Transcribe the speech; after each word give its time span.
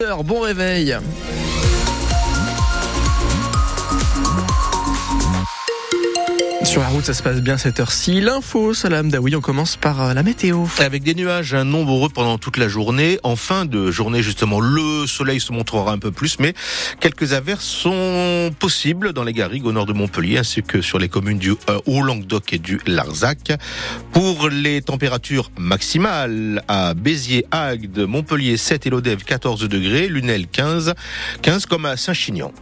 Bon 0.00 0.38
réveil 0.38 0.96
Sur 6.78 6.84
la 6.84 6.90
route, 6.90 7.04
ça 7.04 7.12
se 7.12 7.24
passe 7.24 7.40
bien 7.40 7.58
cette 7.58 7.80
heure-ci. 7.80 8.20
L'info, 8.20 8.72
Salam 8.72 9.10
Daoui, 9.10 9.34
on 9.34 9.40
commence 9.40 9.74
par 9.74 10.00
euh, 10.00 10.14
la 10.14 10.22
météo. 10.22 10.66
Avec 10.78 11.02
des 11.02 11.16
nuages 11.16 11.52
nombreux 11.52 12.08
pendant 12.08 12.38
toute 12.38 12.56
la 12.56 12.68
journée. 12.68 13.18
En 13.24 13.34
fin 13.34 13.64
de 13.64 13.90
journée, 13.90 14.22
justement, 14.22 14.60
le 14.60 15.04
soleil 15.08 15.40
se 15.40 15.52
montrera 15.52 15.90
un 15.90 15.98
peu 15.98 16.12
plus, 16.12 16.38
mais 16.38 16.54
quelques 17.00 17.32
averses 17.32 17.64
sont 17.64 18.52
possibles 18.60 19.12
dans 19.12 19.24
les 19.24 19.32
garrigues 19.32 19.66
au 19.66 19.72
nord 19.72 19.86
de 19.86 19.92
Montpellier, 19.92 20.38
ainsi 20.38 20.62
que 20.62 20.80
sur 20.80 21.00
les 21.00 21.08
communes 21.08 21.38
du 21.38 21.50
euh, 21.50 21.80
Haut-Languedoc 21.86 22.52
et 22.52 22.60
du 22.60 22.78
Larzac. 22.86 23.58
Pour 24.12 24.48
les 24.48 24.80
températures 24.80 25.50
maximales, 25.58 26.62
à 26.68 26.94
Béziers, 26.94 27.44
Agde, 27.50 28.06
Montpellier 28.06 28.56
7 28.56 28.86
et 28.86 28.90
Lodève 28.90 29.24
14 29.24 29.68
degrés, 29.68 30.06
Lunel 30.06 30.46
15, 30.46 30.94
15 31.42 31.66
comme 31.66 31.86
à 31.86 31.96
Saint-Chinian. 31.96 32.52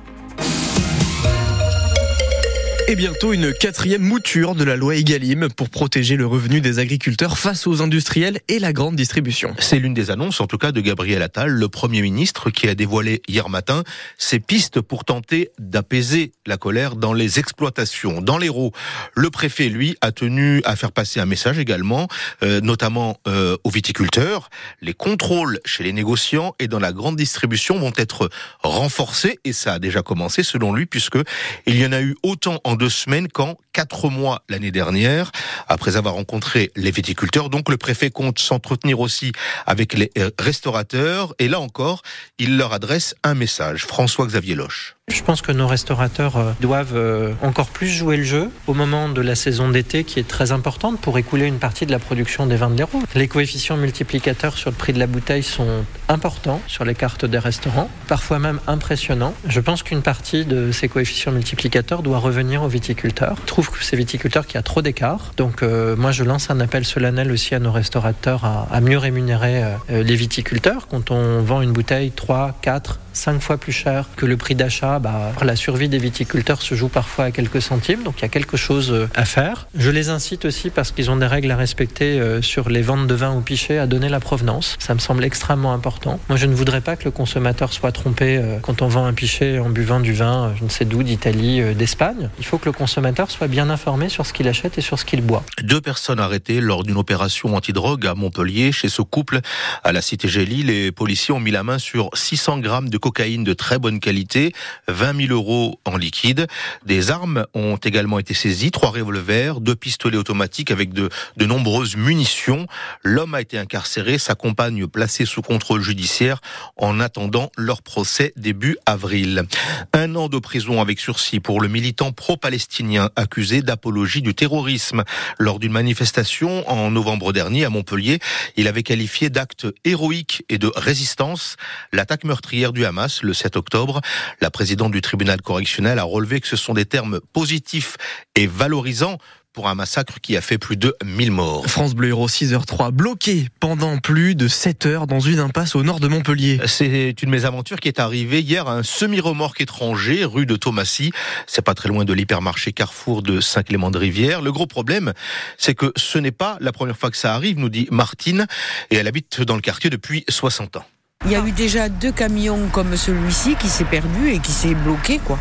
Et 2.89 2.95
bientôt 2.95 3.33
une 3.33 3.53
quatrième 3.53 4.03
mouture 4.03 4.55
de 4.55 4.63
la 4.63 4.77
loi 4.77 4.95
Egalim 4.95 5.49
pour 5.49 5.71
protéger 5.71 6.15
le 6.15 6.25
revenu 6.25 6.61
des 6.61 6.79
agriculteurs 6.79 7.37
face 7.37 7.67
aux 7.67 7.83
industriels 7.83 8.39
et 8.47 8.61
la 8.61 8.73
grande 8.73 8.95
distribution. 8.95 9.57
C'est 9.59 9.81
l'une 9.81 9.93
des 9.93 10.13
annonces, 10.13 10.41
en 10.41 10.47
tout 10.47 10.57
cas, 10.57 10.71
de 10.71 10.81
Gabriel 10.81 11.21
Attal, 11.21 11.51
le 11.51 11.69
Premier 11.69 12.01
ministre, 12.01 12.51
qui 12.51 12.69
a 12.69 12.77
dévoilé 12.77 13.23
hier 13.27 13.49
matin 13.49 13.83
ses 14.19 14.39
pistes 14.39 14.81
pour 14.81 15.05
tenter 15.05 15.51
d'apaiser 15.59 16.31
la 16.47 16.59
colère 16.59 16.95
dans 16.95 17.13
les 17.13 17.41
exploitations. 17.41 18.23
Dans 18.23 18.39
l'Hérault, 18.39 18.71
le 19.17 19.31
préfet, 19.31 19.69
lui, 19.69 19.97
a 20.01 20.13
tenu 20.13 20.63
à 20.65 20.77
faire 20.77 20.93
passer 20.93 21.19
un 21.19 21.27
message 21.27 21.59
également, 21.59 22.07
euh, 22.45 22.61
notamment 22.61 23.19
euh, 23.27 23.57
aux 23.65 23.71
viticulteurs. 23.71 24.49
Les 24.81 24.95
contrôles 24.95 25.59
chez 25.65 25.83
les 25.83 25.93
négociants 25.93 26.55
et 26.61 26.69
dans 26.69 26.79
la 26.79 26.93
grande 26.93 27.17
distribution 27.17 27.81
vont 27.81 27.93
être 27.97 28.31
renforcés, 28.63 29.41
et 29.45 29.53
ça 29.53 29.73
a 29.73 29.79
déjà 29.81 30.03
commencé, 30.03 30.45
selon 30.45 30.73
lui, 30.73 30.87
puisque 30.87 31.19
il 31.67 31.77
y 31.81 31.85
en 31.85 31.91
a 31.91 32.01
eu 32.01 32.15
autant 32.23 32.61
en 32.63 32.76
deux 32.77 32.91
semaines 32.91 33.29
qu'en 33.29 33.57
quatre 33.73 34.09
mois 34.09 34.43
l'année 34.49 34.71
dernière, 34.71 35.31
après 35.69 35.97
avoir 35.97 36.15
rencontré 36.15 36.73
les 36.77 36.91
viticulteurs. 36.91 37.51
Donc 37.51 37.69
le 37.69 37.77
préfet 37.77 38.11
compte 38.11 38.39
s'entretenir 38.39 39.01
aussi 39.01 39.33
avec 39.67 39.95
les 39.95 40.11
euh, 40.19 40.31
restaurateurs. 40.39 41.35
Et 41.39 41.49
là 41.49 41.61
encore, 41.61 42.03
il 42.39 42.57
leur 42.57 42.73
adresse 42.73 43.15
un 43.23 43.35
message. 43.35 43.85
François-Xavier 43.85 44.55
Loche. 44.55 44.96
Je 45.09 45.23
pense 45.23 45.41
que 45.41 45.53
nos 45.53 45.69
restaurateurs 45.69 46.37
euh, 46.37 46.51
doivent 46.61 46.97
euh, 46.97 47.33
encore 47.41 47.69
plus 47.69 47.87
jouer 47.87 48.17
le 48.17 48.25
jeu 48.25 48.51
au 48.67 48.75
moment 48.75 49.09
de 49.09 49.21
la 49.21 49.37
saison 49.37 49.69
d'été 49.69 50.03
qui 50.03 50.19
est 50.19 50.27
très 50.27 50.51
importante 50.51 51.01
pour 51.01 51.17
écouler 51.17 51.47
une 51.47 51.61
partie 51.61 51.87
de 51.87 51.93
la 51.93 52.01
production 52.01 52.45
des 52.45 52.57
vins 52.57 52.71
de 52.71 52.77
l'Hérault. 52.77 53.03
Les 53.15 53.29
coefficients 53.29 53.77
multiplicateurs 53.77 54.59
sur 54.59 54.71
le 54.71 54.75
prix 54.75 54.93
de 54.93 54.99
la 54.99 55.07
bouteille 55.07 55.45
sont 55.45 55.85
importants 56.09 56.61
sur 56.67 56.85
les 56.85 56.97
cartes 56.97 57.25
des 57.25 57.39
restaurants, 57.39 57.89
parfois 58.09 58.41
même 58.41 58.59
impressionnants. 58.67 59.33
Je 59.47 59.61
pense 59.61 59.85
qu'une 59.85 60.03
partie 60.03 60.45
de 60.45 60.73
ces 60.73 60.89
coefficients 60.89 61.31
multiplicateurs 61.31 62.03
doit 62.03 62.19
revenir 62.19 62.65
aux 62.65 62.69
viticulteurs. 62.69 63.37
Je 63.43 63.47
trouve 63.47 63.71
que 63.71 63.85
c'est 63.85 63.97
viticulteurs 63.97 64.49
qui 64.49 64.59
a 64.59 64.63
trop 64.63 64.83
d'écart. 64.83 65.31
Donc 65.37 65.63
euh, 65.63 65.95
moi 65.95 66.11
je 66.11 66.25
lance 66.25 66.51
un 66.51 66.59
appel 66.59 66.85
solennel 66.85 67.31
aussi 67.31 67.55
à 67.55 67.61
nos 67.61 67.71
restaurateurs 67.71 68.45
à, 68.45 68.81
mieux 68.81 68.99
rémunérer 68.99 69.63
les 69.89 70.17
viticulteurs 70.17 70.89
quand 70.89 71.13
on 71.13 71.43
vend 71.43 71.63
une 71.63 71.73
bouteille 71.73 72.11
3, 72.11 72.59
4, 72.61 72.99
5 73.17 73.41
fois 73.41 73.57
plus 73.57 73.73
cher 73.73 74.07
que 74.17 74.27
le 74.27 74.37
prix 74.37 74.55
d'achat, 74.55 74.99
bah, 74.99 75.33
la 75.43 75.57
survie 75.57 75.89
des 75.89 75.99
viticulteurs 75.99 76.61
se 76.63 76.75
joue 76.75 76.89
parfois 76.89 77.27
à 77.27 77.31
quelques 77.31 77.63
centimes, 77.63 78.03
donc 78.03 78.17
il 78.19 78.23
y 78.23 78.25
a 78.25 78.29
quelque 78.29 78.57
chose 78.57 78.93
euh, 78.93 79.09
à 79.15 79.25
faire. 79.25 79.69
Je 79.77 79.91
les 79.91 80.11
incite 80.11 80.45
aussi 80.45 80.71
parce 80.71 80.93
qu'ils 80.93 81.11
ont 81.11 81.17
des 81.17 81.27
règles 81.27 81.51
à 81.51 81.57
respecter 81.57 82.21
euh, 82.21 82.43
sur 82.43 82.69
les 82.69 82.83
ventes 82.83 83.07
de 83.07 83.15
vin 83.15 83.33
au 83.33 83.41
pichet 83.41 83.79
à 83.79 83.87
donner 83.87 84.09
la 84.09 84.21
provenance. 84.21 84.77
Ça 84.79 84.95
me 84.95 84.99
semble 84.99 85.25
extrêmement 85.25 85.73
important. 85.73 86.21
Moi, 86.29 86.37
je 86.37 86.47
ne 86.47 86.55
voudrais 86.55 86.81
pas 86.81 86.97
que 86.97 87.05
le 87.05 87.11
consommateur 87.11 87.73
soit 87.73 87.93
trompé 87.93 88.37
euh, 88.37 88.59
quand 88.61 88.83
on 88.83 88.89
vend 88.89 89.07
un 89.07 89.15
pichet 89.15 89.59
en 89.59 89.71
buvant 89.71 90.01
du 90.01 90.13
vin, 90.13 90.55
je 90.59 90.65
ne 90.65 90.69
sais 90.69 90.85
d'où, 90.85 91.03
d'Italie, 91.03 91.75
d'Espagne. 91.75 92.29
Il 92.39 92.45
faut 92.45 92.59
que 92.59 92.67
le 92.67 92.73
consommateur 92.73 93.31
soit 93.31 93.49
bien 93.49 93.71
informé 93.71 94.09
sur 94.09 94.27
ce 94.27 94.33
qu'il 94.33 94.49
achète 94.49 94.77
et 94.79 94.83
sur 94.83 94.99
ce 94.99 95.05
qu'il 95.05 95.23
boit. 95.23 95.43
Deux 95.63 95.81
personnes 95.81 96.21
arrêtées 96.21 96.61
lors 96.61 96.85
d'une 96.85 96.97
opération 96.99 97.55
antidrogue 97.55 98.07
à 98.07 98.15
Montpellier. 98.15 98.73
Chez 98.73 98.89
ce 98.89 99.03
couple 99.03 99.41
à 99.85 99.93
la 99.93 100.03
Cité 100.03 100.29
Gélie, 100.29 100.63
les 100.63 100.93
policiers 100.93 101.33
ont 101.35 101.41
mis 101.41 101.51
la 101.51 101.63
main 101.63 101.79
sur 101.79 102.11
600 102.13 102.59
grammes 102.59 102.89
de 102.89 102.99
cocaïne 103.07 103.45
de 103.45 103.53
très 103.53 103.79
bonne 103.79 104.01
qualité, 104.01 104.53
20 104.89 105.29
000 105.29 105.33
euros 105.33 105.79
en 105.85 105.97
liquide. 105.97 106.49
Des 106.87 107.13
armes 107.13 107.47
ont 107.55 107.77
également 107.77 108.19
été 108.19 108.35
saisies, 108.35 108.73
trois 108.73 108.91
revolvers, 108.91 109.61
deux 109.61 109.77
pistolets 109.77 110.17
automatiques 110.17 110.73
avec 110.73 110.93
de, 110.93 111.09
de 111.37 111.47
nombreuses 111.47 111.95
munitions. 111.95 112.67
L'homme 113.05 113.37
a 113.37 113.41
été 113.41 113.59
incarcéré, 113.59 114.19
sa 114.19 114.35
compagne 114.35 114.89
placée 114.89 115.25
sous 115.25 115.41
contrôle 115.41 115.83
judiciaire 115.83 116.41
en 116.77 116.99
attendant 116.99 117.53
leur 117.57 117.81
procès 117.83 118.33
début 118.35 118.77
avril. 118.87 119.45
Un 119.93 120.17
an 120.17 120.29
de 120.29 120.41
prison 120.41 120.81
avec 120.81 120.99
sursis 120.99 121.39
pour 121.39 121.61
le 121.61 121.69
militant 121.69 122.11
pro-palestinien 122.11 123.11
accusé 123.15 123.63
d'apologie 123.63 124.21
du 124.21 124.35
terrorisme. 124.35 125.05
Lors 125.39 125.61
d'une 125.61 125.71
manifestation 125.71 126.69
en 126.69 126.91
novembre 126.91 127.33
dernier 127.33 127.65
à 127.67 127.71
Montpellier, 127.71 128.19
il 128.57 128.67
avait 128.67 128.83
qualifié 128.83 129.31
d'acte 129.31 129.69
héroïque 129.85 130.43
et 130.49 130.59
de 130.59 130.73
résistance 130.75 131.55
l'attaque 131.93 132.25
meurtrière 132.25 132.73
du 132.73 132.85
Hamas 132.85 132.96
le 133.23 133.35
7 133.35 133.57
octobre. 133.57 134.01
La 134.41 134.51
présidente 134.51 134.93
du 134.93 135.01
tribunal 135.01 135.43
correctionnel 135.43 135.99
a 135.99 136.05
relevé 136.05 136.41
que 136.41 136.49
ce 136.49 136.57
sont 136.57 136.75
des 136.75 136.87
termes 136.87 137.21
positifs 137.33 137.97
et 138.35 138.47
valorisants 138.47 139.19
pour 139.57 139.69
un 139.69 139.75
massacre 139.75 140.21
qui 140.21 140.37
a 140.37 140.43
fait 140.43 140.59
plus 140.59 140.77
de 140.77 140.95
1000 141.03 141.31
morts. 141.31 141.67
France 141.67 141.95
Bleu 141.95 142.09
Héros 142.09 142.29
6h03, 142.29 142.91
bloqué 142.91 143.49
pendant 143.59 143.97
plus 143.97 144.35
de 144.35 144.49
7 144.49 144.85
heures 144.85 145.07
dans 145.07 145.19
une 145.19 145.39
impasse 145.39 145.75
au 145.75 145.83
nord 145.83 145.99
de 145.99 146.09
Montpellier. 146.09 146.61
C'est 146.67 147.23
une 147.23 147.31
mésaventure 147.31 147.81
qui 147.81 147.89
est 147.89 147.99
arrivée 147.99 148.43
hier 148.43 148.69
à 148.69 148.75
un 148.75 148.83
semi-remorque 148.83 149.63
étranger, 149.63 150.27
rue 150.27 150.45
de 150.45 150.57
Thomasy. 150.57 151.11
C'est 151.47 151.63
pas 151.63 151.73
très 151.73 151.89
loin 151.89 152.05
de 152.05 152.13
l'hypermarché 152.13 152.75
Carrefour 152.75 153.23
de 153.23 153.41
Saint-Clément-de-Rivière. 153.41 154.43
Le 154.43 154.53
gros 154.53 154.67
problème, 154.67 155.15
c'est 155.57 155.75
que 155.75 155.91
ce 155.97 156.19
n'est 156.19 156.33
pas 156.33 156.59
la 156.61 156.73
première 156.73 156.99
fois 156.99 157.11
que 157.11 157.17
ça 157.17 157.35
arrive, 157.35 157.59
nous 157.59 157.71
dit 157.71 157.89
Martine, 157.91 158.47
et 158.91 158.97
elle 158.97 159.09
habite 159.09 159.41
dans 159.41 159.55
le 159.55 159.63
quartier 159.63 159.89
depuis 159.89 160.27
60 160.29 160.77
ans. 160.77 160.85
Il 161.27 161.33
y 161.33 161.35
a 161.35 161.45
eu 161.45 161.51
déjà 161.51 161.89
deux 161.89 162.13
camions 162.13 162.69
comme 162.71 162.97
celui-ci 162.97 163.57
qui 163.57 163.69
s'est 163.69 163.83
perdu 163.83 164.31
et 164.31 164.39
qui 164.39 164.53
s'est 164.53 164.77
bloqué 164.77 165.19
quoi. 165.19 165.37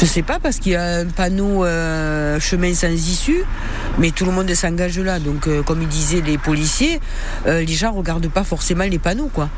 Je 0.00 0.06
sais 0.06 0.22
pas 0.22 0.38
parce 0.38 0.58
qu'il 0.58 0.72
y 0.72 0.76
a 0.76 1.00
un 1.00 1.06
panneau 1.06 1.66
euh, 1.66 2.40
chemin 2.40 2.72
sans 2.72 2.88
issue, 2.88 3.44
mais 3.98 4.10
tout 4.10 4.24
le 4.24 4.32
monde 4.32 4.50
s'engage 4.54 4.98
là. 4.98 5.18
Donc 5.18 5.46
euh, 5.46 5.62
comme 5.62 5.82
ils 5.82 5.88
disaient 5.88 6.22
les 6.22 6.38
policiers, 6.38 6.98
euh, 7.46 7.60
les 7.60 7.74
gens 7.74 7.92
regardent 7.92 8.30
pas 8.30 8.44
forcément 8.44 8.84
les 8.84 8.98
panneaux 8.98 9.28
quoi. 9.32 9.50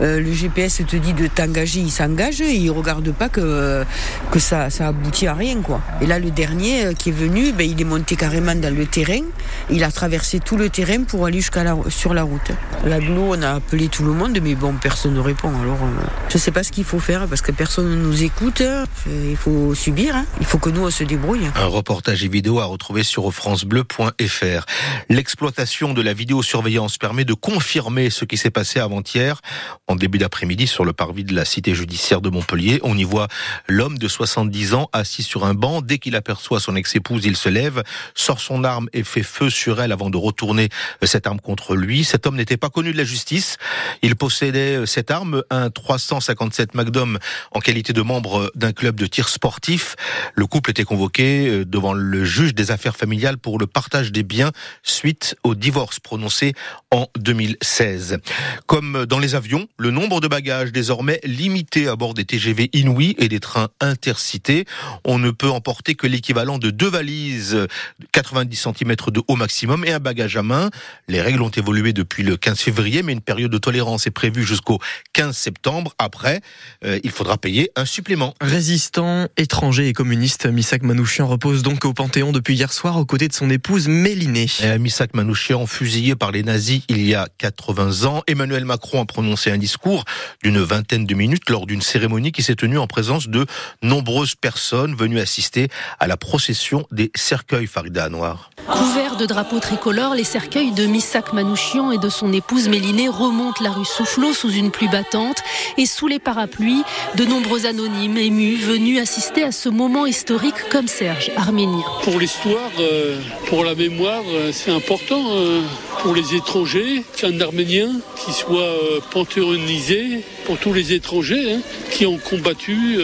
Le 0.00 0.32
GPS 0.32 0.82
te 0.86 0.96
dit 0.96 1.12
de 1.12 1.26
t'engager, 1.26 1.80
il 1.80 1.90
s'engage 1.90 2.40
et 2.40 2.54
il 2.54 2.70
regarde 2.70 3.10
pas 3.12 3.28
que 3.28 3.84
que 4.30 4.38
ça 4.38 4.70
ça 4.70 4.88
aboutit 4.88 5.26
à 5.26 5.34
rien 5.34 5.60
quoi. 5.60 5.80
Et 6.00 6.06
là 6.06 6.20
le 6.20 6.30
dernier 6.30 6.94
qui 6.96 7.08
est 7.08 7.12
venu, 7.12 7.50
ben, 7.50 7.68
il 7.68 7.80
est 7.80 7.84
monté 7.84 8.14
carrément 8.14 8.54
dans 8.54 8.74
le 8.74 8.86
terrain, 8.86 9.24
il 9.68 9.82
a 9.82 9.90
traversé 9.90 10.38
tout 10.38 10.56
le 10.56 10.70
terrain 10.70 11.02
pour 11.02 11.26
aller 11.26 11.38
jusqu'à 11.38 11.64
la 11.64 11.76
sur 11.88 12.14
la 12.14 12.22
route. 12.22 12.52
On 12.84 13.42
a 13.42 13.54
appelé 13.54 13.88
tout 13.88 14.04
le 14.04 14.12
monde, 14.12 14.38
mais 14.40 14.54
bon 14.54 14.74
personne 14.80 14.97
ne 15.06 15.20
répond. 15.20 15.48
Alors 15.60 15.82
euh, 15.82 16.06
je 16.28 16.38
sais 16.38 16.50
pas 16.50 16.62
ce 16.62 16.72
qu'il 16.72 16.84
faut 16.84 16.98
faire 16.98 17.26
parce 17.26 17.42
que 17.42 17.52
personne 17.52 17.88
ne 17.88 17.96
nous 17.96 18.22
écoute. 18.22 18.62
Il 19.06 19.36
faut 19.36 19.74
subir, 19.74 20.16
hein. 20.16 20.26
il 20.40 20.46
faut 20.46 20.58
que 20.58 20.70
nous 20.70 20.84
on 20.84 20.90
se 20.90 21.04
débrouille. 21.04 21.48
Un 21.54 21.66
reportage 21.66 22.24
et 22.24 22.28
vidéo 22.28 22.60
à 22.60 22.64
retrouver 22.64 23.02
sur 23.02 23.32
francebleu.fr. 23.32 24.66
L'exploitation 25.08 25.94
de 25.94 26.02
la 26.02 26.14
vidéosurveillance 26.14 26.98
permet 26.98 27.24
de 27.24 27.34
confirmer 27.34 28.10
ce 28.10 28.24
qui 28.24 28.36
s'est 28.36 28.50
passé 28.50 28.80
avant-hier 28.80 29.40
en 29.86 29.96
début 29.96 30.18
d'après-midi 30.18 30.66
sur 30.66 30.84
le 30.84 30.92
parvis 30.92 31.24
de 31.24 31.34
la 31.34 31.44
cité 31.44 31.74
judiciaire 31.74 32.20
de 32.20 32.30
Montpellier. 32.30 32.80
On 32.82 32.96
y 32.96 33.04
voit 33.04 33.28
l'homme 33.68 33.98
de 33.98 34.08
70 34.08 34.74
ans 34.74 34.88
assis 34.92 35.22
sur 35.22 35.44
un 35.44 35.54
banc. 35.54 35.82
Dès 35.82 35.98
qu'il 35.98 36.16
aperçoit 36.16 36.60
son 36.60 36.74
ex-épouse, 36.76 37.24
il 37.24 37.36
se 37.36 37.48
lève, 37.48 37.82
sort 38.14 38.40
son 38.40 38.64
arme 38.64 38.88
et 38.92 39.04
fait 39.04 39.22
feu 39.22 39.50
sur 39.50 39.80
elle 39.80 39.92
avant 39.92 40.10
de 40.10 40.16
retourner 40.16 40.68
cette 41.02 41.26
arme 41.26 41.40
contre 41.40 41.76
lui. 41.76 42.04
Cet 42.04 42.26
homme 42.26 42.36
n'était 42.36 42.56
pas 42.56 42.70
connu 42.70 42.92
de 42.92 42.96
la 42.96 43.04
justice. 43.04 43.58
Il 44.02 44.16
possédait 44.16 44.86
cette 44.88 45.12
arme, 45.12 45.42
un 45.50 45.70
357 45.70 46.74
Magnum 46.74 47.18
en 47.52 47.60
qualité 47.60 47.92
de 47.92 48.02
membre 48.02 48.50
d'un 48.56 48.72
club 48.72 48.96
de 48.96 49.06
tir 49.06 49.28
sportif. 49.28 49.94
Le 50.34 50.46
couple 50.46 50.70
était 50.70 50.84
convoqué 50.84 51.64
devant 51.64 51.92
le 51.92 52.24
juge 52.24 52.54
des 52.54 52.72
affaires 52.72 52.96
familiales 52.96 53.38
pour 53.38 53.58
le 53.58 53.66
partage 53.66 54.10
des 54.10 54.24
biens 54.24 54.50
suite 54.82 55.36
au 55.44 55.54
divorce 55.54 56.00
prononcé 56.00 56.54
en 56.90 57.06
2016. 57.16 58.18
Comme 58.66 59.06
dans 59.06 59.18
les 59.18 59.34
avions, 59.34 59.68
le 59.76 59.90
nombre 59.90 60.20
de 60.20 60.28
bagages 60.28 60.72
désormais 60.72 61.20
limité 61.24 61.88
à 61.88 61.96
bord 61.96 62.14
des 62.14 62.24
TGV 62.24 62.70
Inouï 62.72 63.14
et 63.18 63.28
des 63.28 63.40
trains 63.40 63.68
intercités. 63.80 64.64
On 65.04 65.18
ne 65.18 65.30
peut 65.30 65.50
emporter 65.50 65.94
que 65.94 66.06
l'équivalent 66.06 66.58
de 66.58 66.70
deux 66.70 66.88
valises 66.88 67.66
90 68.12 68.56
cm 68.56 68.96
de 69.08 69.22
haut 69.28 69.36
maximum 69.36 69.84
et 69.84 69.92
un 69.92 69.98
bagage 69.98 70.36
à 70.36 70.42
main. 70.42 70.70
Les 71.08 71.20
règles 71.20 71.42
ont 71.42 71.50
évolué 71.50 71.92
depuis 71.92 72.22
le 72.22 72.36
15 72.36 72.58
février, 72.60 73.02
mais 73.02 73.12
une 73.12 73.20
période 73.20 73.50
de 73.50 73.58
tolérance 73.58 74.06
est 74.06 74.12
prévue 74.12 74.44
jusqu'au 74.44 74.77
jusqu'au 74.78 74.88
15 75.12 75.36
septembre. 75.36 75.94
Après, 75.98 76.40
euh, 76.84 76.98
il 77.02 77.10
faudra 77.10 77.38
payer 77.38 77.70
un 77.76 77.84
supplément. 77.84 78.34
Résistant, 78.40 79.26
étranger 79.36 79.88
et 79.88 79.92
communiste, 79.92 80.46
Misak 80.46 80.82
Manouchian 80.82 81.26
repose 81.26 81.62
donc 81.62 81.84
au 81.84 81.92
Panthéon 81.92 82.32
depuis 82.32 82.54
hier 82.54 82.72
soir 82.72 82.96
aux 82.98 83.04
côtés 83.04 83.28
de 83.28 83.32
son 83.32 83.50
épouse 83.50 83.88
Mélinée. 83.88 84.46
Misak 84.78 85.14
Manouchian, 85.14 85.66
fusillé 85.66 86.14
par 86.14 86.30
les 86.30 86.42
nazis 86.42 86.82
il 86.88 87.04
y 87.04 87.14
a 87.14 87.28
80 87.38 88.04
ans, 88.04 88.22
Emmanuel 88.26 88.64
Macron 88.64 89.02
a 89.02 89.06
prononcé 89.06 89.50
un 89.50 89.58
discours 89.58 90.04
d'une 90.42 90.60
vingtaine 90.60 91.06
de 91.06 91.14
minutes 91.14 91.48
lors 91.50 91.66
d'une 91.66 91.82
cérémonie 91.82 92.32
qui 92.32 92.42
s'est 92.42 92.54
tenue 92.54 92.78
en 92.78 92.86
présence 92.86 93.28
de 93.28 93.46
nombreuses 93.82 94.34
personnes 94.34 94.94
venues 94.94 95.20
assister 95.20 95.68
à 95.98 96.06
la 96.06 96.16
procession 96.16 96.86
des 96.92 97.10
cercueils 97.14 97.66
Farida 97.66 98.08
Noir. 98.08 98.50
Couverts 98.70 99.16
de 99.16 99.26
drapeaux 99.26 99.60
tricolores, 99.60 100.14
les 100.14 100.24
cercueils 100.24 100.72
de 100.72 100.86
Missak 100.86 101.32
Manouchian 101.32 101.90
et 101.90 101.98
de 101.98 102.08
son 102.08 102.32
épouse 102.32 102.68
Mélinée 102.68 103.08
remontent 103.08 103.64
la 103.64 103.70
rue 103.70 103.84
Soufflot 103.84 104.32
sous 104.32 104.50
une 104.50 104.67
pluie 104.70 104.88
battante 104.88 105.38
et 105.76 105.86
sous 105.86 106.06
les 106.06 106.18
parapluies, 106.18 106.82
de 107.16 107.24
nombreux 107.24 107.66
anonymes 107.66 108.18
émus 108.18 108.56
venus 108.56 109.00
assister 109.00 109.42
à 109.42 109.52
ce 109.52 109.68
moment 109.68 110.06
historique 110.06 110.68
comme 110.70 110.88
Serge, 110.88 111.30
arménien. 111.36 111.84
Pour 112.02 112.18
l'histoire, 112.18 112.70
euh, 112.80 113.18
pour 113.46 113.64
la 113.64 113.74
mémoire, 113.74 114.22
euh, 114.28 114.50
c'est 114.52 114.70
important 114.70 115.22
euh, 115.30 115.62
pour 116.02 116.14
les 116.14 116.34
étrangers 116.34 117.02
qu'un 117.16 117.40
arménien 117.40 117.88
qui 118.24 118.32
soit 118.32 118.74
panthéonisé 119.10 120.24
pour 120.44 120.58
tous 120.58 120.72
les 120.72 120.92
étrangers 120.92 121.54
hein, 121.54 121.60
qui 121.90 122.06
ont 122.06 122.18
combattu. 122.18 122.98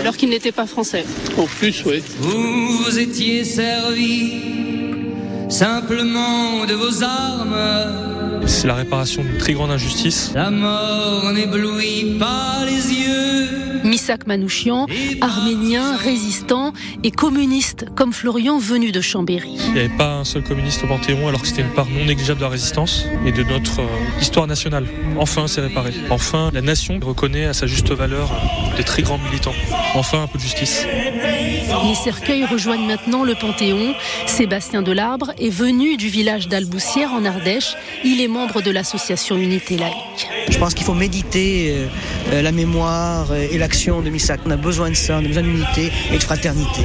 Alors 0.00 0.16
qu'il 0.16 0.30
n'était 0.30 0.52
pas 0.52 0.66
français. 0.66 1.04
En 1.38 1.46
plus, 1.46 1.84
oui. 1.86 2.02
Vous, 2.18 2.78
vous 2.78 2.98
étiez 2.98 3.44
servi 3.44 4.32
simplement 5.48 6.64
de 6.66 6.74
vos 6.74 7.02
armes. 7.02 8.15
C'est 8.46 8.68
la 8.68 8.74
réparation 8.74 9.22
d'une 9.22 9.38
très 9.38 9.52
grande 9.54 9.70
injustice. 9.70 10.30
La 10.34 10.50
mort 10.50 11.32
n'éblouit 11.32 12.16
pas 12.18 12.64
les 12.64 12.94
yeux. 12.94 13.75
Misak 13.86 14.26
Manouchian, 14.26 14.86
arménien, 15.20 15.96
résistant 15.96 16.72
et 17.04 17.10
communiste, 17.12 17.86
comme 17.94 18.12
Florian 18.12 18.58
venu 18.58 18.90
de 18.90 19.00
Chambéry. 19.00 19.56
Il 19.68 19.72
n'y 19.74 19.78
avait 19.80 19.96
pas 19.96 20.14
un 20.14 20.24
seul 20.24 20.42
communiste 20.42 20.82
au 20.82 20.88
Panthéon, 20.88 21.28
alors 21.28 21.40
que 21.40 21.46
c'était 21.46 21.62
une 21.62 21.72
part 21.72 21.86
non 21.88 22.04
négligeable 22.04 22.40
de 22.40 22.44
la 22.44 22.50
résistance 22.50 23.06
et 23.24 23.32
de 23.32 23.42
notre 23.44 23.80
euh, 23.80 24.20
histoire 24.20 24.46
nationale. 24.46 24.86
Enfin, 25.16 25.46
c'est 25.46 25.60
réparé. 25.60 25.92
Enfin, 26.10 26.50
la 26.52 26.62
nation 26.62 26.98
reconnaît 27.00 27.46
à 27.46 27.52
sa 27.52 27.66
juste 27.66 27.92
valeur 27.92 28.28
des 28.76 28.84
très 28.84 29.02
grands 29.02 29.18
militants. 29.18 29.54
Enfin, 29.94 30.22
un 30.22 30.26
peu 30.26 30.38
de 30.38 30.42
justice. 30.42 30.84
Les 31.88 31.94
cercueils 31.94 32.44
rejoignent 32.44 32.86
maintenant 32.86 33.22
le 33.22 33.34
Panthéon. 33.34 33.94
Sébastien 34.26 34.82
Delarbre 34.82 35.32
est 35.38 35.50
venu 35.50 35.96
du 35.96 36.08
village 36.08 36.48
d'Alboussière 36.48 37.12
en 37.12 37.24
Ardèche. 37.24 37.76
Il 38.04 38.20
est 38.20 38.28
membre 38.28 38.62
de 38.62 38.70
l'association 38.70 39.36
Unité 39.36 39.76
laïque. 39.76 40.28
Je 40.50 40.58
pense 40.58 40.74
qu'il 40.74 40.84
faut 40.84 40.94
méditer 40.94 41.70
euh, 41.70 41.86
euh, 42.32 42.42
la 42.42 42.52
mémoire 42.52 43.34
et 43.34 43.58
l'action 43.58 44.00
de 44.00 44.10
Missak. 44.10 44.40
On 44.46 44.50
a 44.50 44.56
besoin 44.56 44.90
de 44.90 44.94
ça, 44.94 45.16
on 45.20 45.24
a 45.24 45.28
besoin 45.28 45.42
d'unité 45.42 45.90
et 46.12 46.18
de 46.18 46.22
fraternité. 46.22 46.82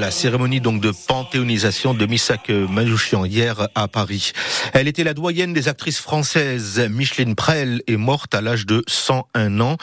La 0.00 0.10
cérémonie 0.10 0.62
donc 0.62 0.80
de 0.80 0.92
panthéonisation 0.92 1.92
de 1.92 2.06
Missak 2.06 2.48
Manouchian 2.48 3.26
hier 3.26 3.68
à 3.74 3.86
Paris. 3.86 4.32
Elle 4.72 4.88
était 4.88 5.04
la 5.04 5.12
doyenne 5.12 5.52
des 5.52 5.68
actrices 5.68 6.00
françaises. 6.00 6.80
Micheline 6.90 7.34
Prel 7.34 7.82
est 7.86 7.98
morte 7.98 8.34
à 8.34 8.40
l'âge 8.40 8.64
de 8.64 8.82
101 8.88 9.60
ans, 9.60 9.76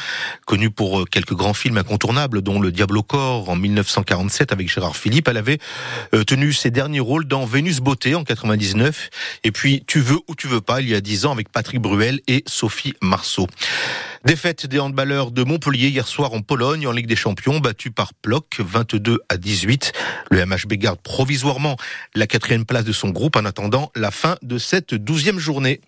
connue 0.48 0.72
pour 0.72 1.08
quelques 1.08 1.36
grands 1.36 1.54
films 1.54 1.78
incontournables 1.78 2.42
dont 2.42 2.60
Le 2.60 2.72
Diable 2.72 2.98
au 2.98 3.04
corps 3.04 3.48
en 3.48 3.56
1947 3.56 4.52
avec 4.52 4.74
Gérard 4.74 4.98
Philippe. 4.98 5.28
Elle 5.28 5.38
avait 5.38 5.60
euh, 6.16 6.24
tenu 6.24 6.52
ses 6.52 6.72
derniers 6.72 7.00
rôles 7.00 7.28
dans 7.28 7.46
Vénus 7.46 7.80
Beauté 7.80 8.16
en 8.16 8.24
99 8.24 9.12
et 9.44 9.52
puis 9.52 9.84
Tu 9.86 10.00
veux 10.00 10.18
ou 10.28 10.34
tu 10.34 10.48
veux 10.48 10.62
pas 10.62 10.82
il 10.82 10.90
y 10.90 10.96
a 10.96 11.02
10 11.02 11.28
ans 11.28 11.32
avec 11.32 11.50
Patrick 11.50 11.80
Bruel 11.80 12.22
et 12.26 12.44
Sophie 12.48 12.96
Marceau. 13.04 13.46
Défaite 14.26 14.66
des 14.66 14.80
handballeurs 14.80 15.32
de 15.32 15.44
Montpellier 15.44 15.90
hier 15.90 16.08
soir 16.08 16.34
en 16.34 16.42
Pologne 16.42 16.88
en 16.88 16.92
Ligue 16.92 17.08
des 17.08 17.16
Champions, 17.16 17.60
battu 17.60 17.92
par 17.92 18.14
Ploc 18.14 18.60
22 18.60 19.20
à 19.30 19.38
18. 19.38 19.94
Le 20.32 20.46
MHB 20.46 20.74
garde 20.74 21.00
provisoirement 21.00 21.78
la 22.16 22.28
quatrième 22.28 22.66
place 22.66 22.84
de 22.84 22.92
son 22.92 23.10
groupe 23.10 23.36
en 23.36 23.46
attendant 23.46 23.92
la 23.96 24.12
fin 24.12 24.38
de 24.42 24.58
cette 24.58 24.96
douzième 24.96 25.40
journée. 25.40 25.82